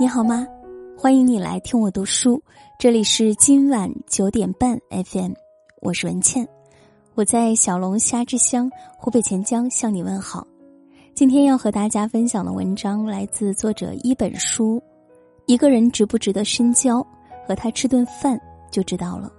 [0.00, 0.46] 你好吗？
[0.96, 2.40] 欢迎你来听我读书，
[2.78, 5.32] 这里是今晚九点半 FM，
[5.80, 6.46] 我是文倩，
[7.16, 10.46] 我在小龙虾之乡湖北潜江向你问好。
[11.16, 14.80] 今天要和大家分享的文章来自作者一本书，
[15.46, 17.04] 一个人值不值得深交，
[17.44, 18.40] 和他吃顿饭
[18.70, 19.32] 就知道了。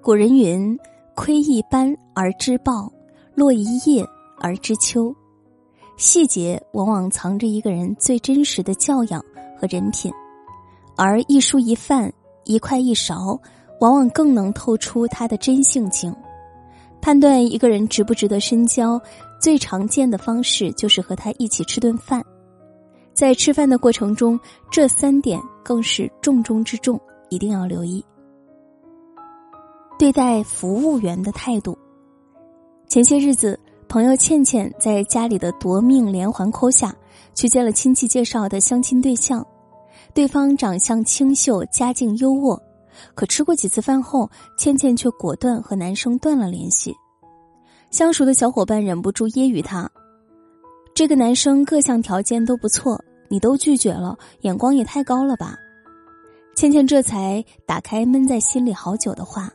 [0.00, 0.78] 古人云
[1.16, 2.88] ：“窥一斑而知豹，
[3.34, 4.06] 落一叶
[4.38, 5.12] 而知秋。”
[5.96, 9.24] 细节往往藏着一个人最真实的教养
[9.58, 10.12] 和人品，
[10.96, 12.12] 而一蔬一饭、
[12.44, 13.40] 一筷一勺，
[13.80, 16.14] 往往更能透出他的真性情。
[17.00, 19.00] 判断一个人值不值得深交，
[19.40, 22.24] 最常见的方式就是和他一起吃顿饭。
[23.12, 24.38] 在吃饭的过程中，
[24.70, 28.04] 这三点更是重中之重，一定要留意。
[29.96, 31.78] 对待服务员的态度，
[32.88, 33.58] 前些日子。
[33.94, 36.92] 朋友倩倩在家里的夺命连环扣下，
[37.32, 39.46] 去见了亲戚介绍的相亲对象，
[40.12, 42.60] 对方长相清秀，家境优渥，
[43.14, 44.28] 可吃过几次饭后，
[44.58, 46.92] 倩倩却果断和男生断了联系。
[47.92, 49.88] 相熟的小伙伴忍不住揶揄他
[50.92, 55.54] ：“这个男生各项条件都不错，你都拒绝了，眼光也太高了吧？”
[56.56, 59.48] 倩倩这才打开闷在心里好久的话。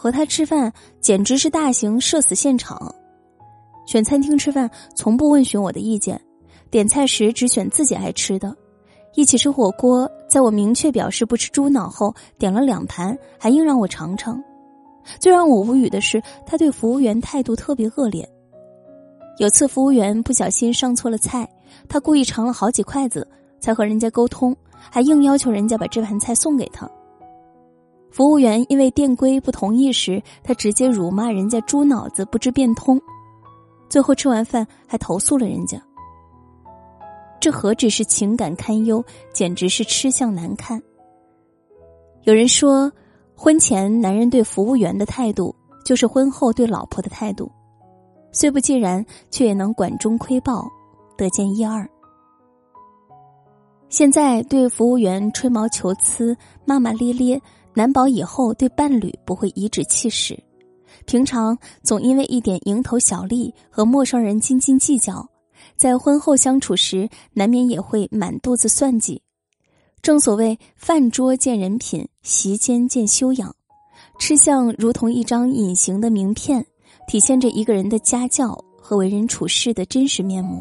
[0.00, 2.94] 和他吃饭简直是大型社死现场，
[3.84, 6.20] 选餐厅吃饭从不问询我的意见，
[6.70, 8.56] 点菜时只选自己爱吃的，
[9.16, 14.40] 一起吃火锅，在我明确表示不吃猪脑后，点了两盘，还硬让我尝尝。
[15.18, 18.24] 最让我无语的是，他对服务员态度特别恶劣。
[19.38, 21.48] 有次服务员不小心上错了菜，
[21.88, 23.26] 他故意尝了好几筷子，
[23.58, 26.88] 才和人家沟通，还硬要求人家把这盘菜送给他。
[28.10, 33.00] 服务员因为店规不同意时，他直接辱骂人家猪脑子不知变通，
[33.88, 35.80] 最后吃完饭还投诉了人家。
[37.38, 40.82] 这何止是情感堪忧，简直是吃相难看。
[42.22, 42.90] 有人说，
[43.36, 45.54] 婚前男人对服务员的态度，
[45.84, 47.48] 就是婚后对老婆的态度，
[48.32, 50.66] 虽不尽然，却也能管中窥豹，
[51.16, 51.88] 得见一二。
[53.88, 57.40] 现在对服务员吹毛求疵、骂骂咧咧。
[57.78, 60.36] 难保以后对伴侣不会颐指气使，
[61.06, 65.24] 平常总因为一点蝇头小利和陌生人斤斤计较，
[65.76, 69.22] 在婚后相处时难免也会满肚子算计。
[70.02, 73.54] 正所谓饭桌见人品，席间见修养，
[74.18, 76.66] 吃相如同一张隐形的名片，
[77.06, 80.60] 体现着一个人的家教和为人处事的真实面目。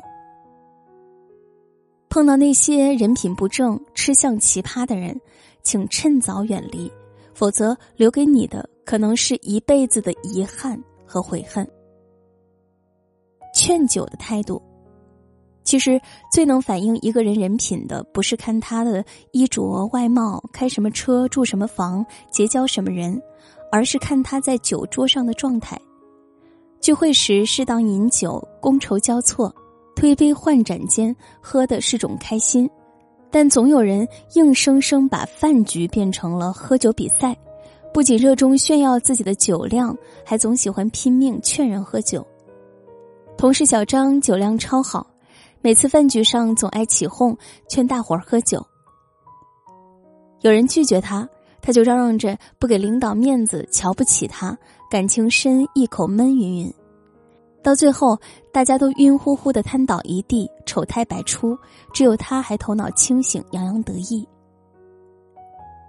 [2.10, 5.20] 碰到那些人品不正、吃相奇葩的人，
[5.64, 6.92] 请趁早远离。
[7.38, 11.70] 否则，留给你的可能是一辈子的遗憾和悔恨。
[13.54, 14.60] 劝酒的态度，
[15.64, 16.02] 其实
[16.34, 23.22] 最能反映一个人人品的，不是看他的衣着、外貌、开什么车、住什么房、结交什么人，
[23.72, 25.80] 而是看他在酒桌上的状态。
[26.82, 29.54] 聚会时适当饮酒，觥筹交错，
[29.96, 32.68] 推杯换盏间，喝的是种开心。
[33.30, 37.38] 但总有人硬生生把饭局变成了喝酒比赛，
[37.94, 39.96] 不仅热衷炫耀自己的酒量，
[40.26, 42.26] 还总喜欢拼命劝人喝酒。
[43.38, 45.06] 同事小张酒量超好，
[45.62, 47.38] 每次饭局上总爱起哄
[47.68, 48.66] 劝大伙儿喝酒。
[50.42, 51.28] 有人拒绝他，
[51.62, 54.58] 他就嚷嚷着不给领导面子，瞧不起他，
[54.90, 56.74] 感情深，一口闷云云。
[57.68, 58.18] 到最后，
[58.50, 61.54] 大家都晕乎乎的瘫倒一地，丑态百出，
[61.94, 64.26] 只有他还头脑清醒，洋洋得意。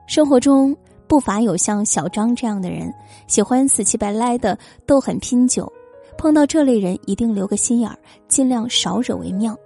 [0.09, 2.93] 生活中不乏有像小张这样的人，
[3.29, 5.73] 喜欢死乞白赖的斗狠拼酒，
[6.17, 7.97] 碰到这类人一定留个心眼儿，
[8.27, 9.57] 尽量少惹为妙，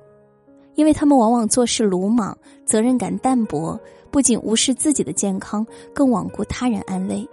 [0.75, 2.37] 因为他们往往做事鲁莽，
[2.67, 3.81] 责任感淡薄，
[4.11, 7.27] 不仅无视自己的健康，更罔顾他人安危。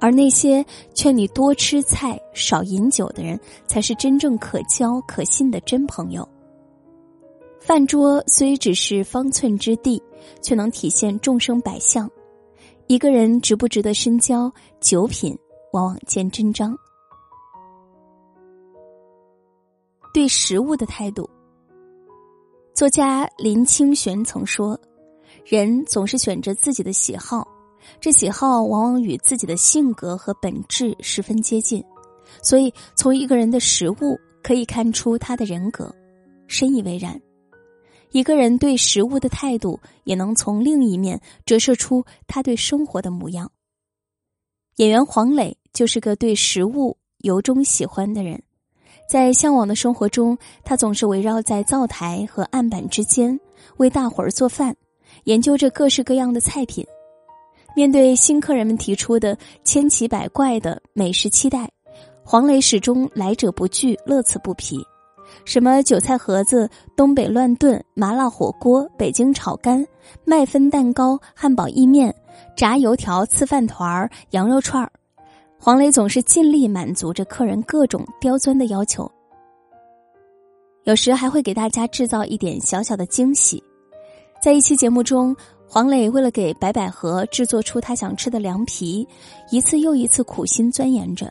[0.00, 0.64] 而那些
[0.94, 6.26] 劝你多吃菜、少饮酒的人，才是真正可交可信的真朋友。
[7.58, 10.02] 饭桌虽只是方寸之地，
[10.42, 12.10] 却能体现众生百相。
[12.86, 14.50] 一个人值不值得深交，
[14.80, 15.36] 酒品
[15.72, 16.74] 往往见真章。
[20.14, 21.28] 对食物的态度，
[22.72, 24.78] 作家林清玄曾说
[25.44, 27.46] ：“人总是选择自己的喜好。”
[28.00, 31.84] 这喜好往往与自己的性格和本质十分接近，
[32.42, 35.94] 所以从一个人的食物可以看出他的人格，
[36.46, 37.20] 深以为然。
[38.10, 43.50] 一个人对食物的态度，也能从另一面折射出他对生活的模样。
[44.76, 48.42] 演员黄磊就是个对食物由衷喜欢的人，
[49.10, 53.38] 在向往的生活中，他总是围绕在灶台和案板之间，
[53.76, 54.74] 为大伙儿做饭，
[55.24, 56.86] 研究着各式各样的菜品。
[57.78, 61.70] 面对新客人们提出的千奇百怪的美食期待，
[62.24, 64.84] 黄磊始终来者不拒，乐此不疲。
[65.44, 69.86] 什么韭菜盒子、东北乱炖、麻辣火锅、北京炒肝、
[70.24, 72.12] 麦芬蛋糕、汉堡意面、
[72.56, 74.90] 炸油条、刺饭团儿、羊肉串儿，
[75.56, 79.08] 黄磊总是尽力满足着客人各种刁钻的要求。
[80.82, 83.62] 有时还会给大家制造一点小小的惊喜。
[84.42, 85.34] 在一期节目中，
[85.70, 89.06] 黄磊为了给白百合制作出他想吃的凉皮，
[89.50, 91.30] 一次又一次苦心钻研着。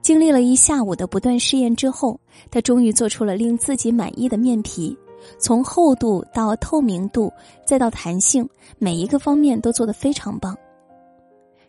[0.00, 2.18] 经历了一下午的不断试验之后，
[2.50, 4.96] 他终于做出了令自己满意的面皮，
[5.38, 7.30] 从厚度到透明度
[7.66, 10.56] 再到弹性，每一个方面都做得非常棒。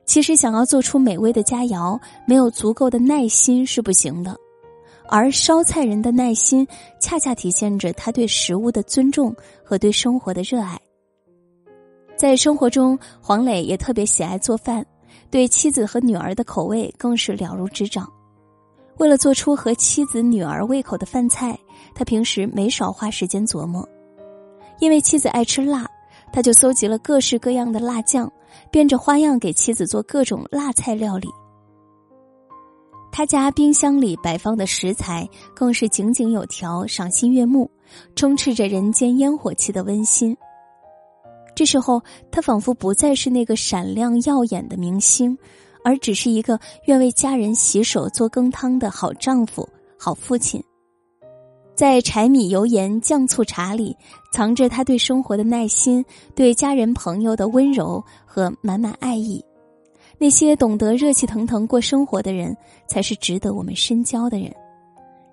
[0.06, 4.36] 其实，想要做出美味的佳肴，没有足够的耐心是不行的，
[5.10, 6.66] 而烧菜人的耐心，
[7.00, 10.80] 恰恰体现着他对食物的尊重和对生活的热爱。
[12.16, 14.86] 在生活中，黄磊也特别喜爱做饭，
[15.30, 18.08] 对妻子和女儿的口味更是了如指掌。
[18.98, 21.58] 为了做出合妻子女儿胃口的饭菜，
[21.96, 23.88] 他平时没少花时间琢磨。
[24.80, 25.86] 因为妻子爱吃辣，
[26.32, 28.32] 他就搜集了各式各样的辣酱，
[28.72, 31.28] 变着花样给妻子做各种辣菜料理。
[33.12, 37.70] 他家冰箱里摆放的食材更是井井有条、赏心悦目，
[38.16, 40.36] 充斥着人间烟火气的温馨。
[41.64, 45.38] 这时候，他仿佛不再是那个闪亮耀眼的明星。
[45.82, 49.66] 而只是一个愿为家人洗手做羹汤的好丈夫、
[49.98, 50.62] 好父亲，
[51.74, 53.96] 在柴米油盐酱醋茶里，
[54.34, 56.04] 藏着他对生活的耐心、
[56.36, 59.42] 对家人朋友的温柔和满满爱意。
[60.18, 62.54] 那些懂得热气腾腾过生活的人，
[62.90, 64.54] 才是值得我们深交的人，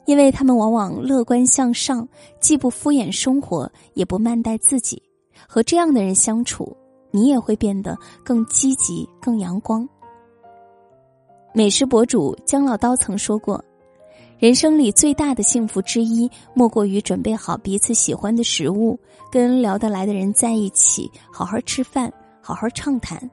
[0.06, 2.08] 因为他们往往乐观向上，
[2.40, 5.02] 既不敷衍生活，也不慢待自己。
[5.48, 6.76] 和这样的人相处，
[7.10, 9.88] 你也会变得更积极、更阳光。
[11.52, 13.62] 美食博主姜老刀曾说过
[14.38, 18.98] ：“人生里最大的幸福之一，莫过于准备好彼此喜欢的食物，
[19.32, 23.31] 跟聊得来的人在一起，好好吃饭，好好畅谈。”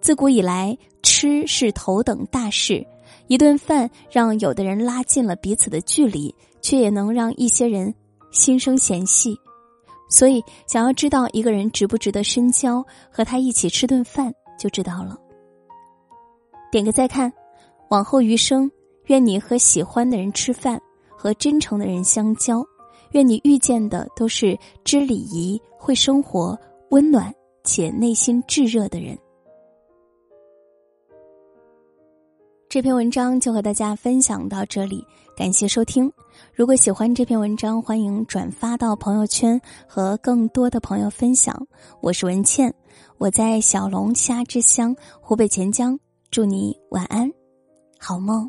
[0.00, 2.86] 自古以来，吃是头等大事。
[3.26, 7.94] 一顿饭让有的人拉近了彼此的距离，却也能让一些人
[8.32, 9.38] 心生嫌隙。
[10.10, 15.16] 所以，想要知道一个人值不值得深交，和他一起吃顿饭就知道了。
[16.70, 17.32] 点个再看，
[17.88, 18.70] 往后余生，
[19.06, 20.80] 愿你和喜欢的人吃饭，
[21.16, 22.62] 和真诚的人相交，
[23.12, 26.58] 愿你遇见的都是知礼仪、会生活、
[26.90, 27.32] 温暖
[27.64, 29.16] 且内心炙热的人。
[32.70, 35.04] 这篇文章就和大家分享到这里，
[35.36, 36.08] 感谢收听。
[36.54, 41.66] 如果喜欢这篇文章，欢迎转发到朋友圈和更多的朋友分享。
[42.00, 42.72] 我是文倩，
[43.18, 45.98] 我在小龙虾之乡湖北潜江。
[46.30, 47.28] 祝你晚安，
[47.98, 48.48] 好梦。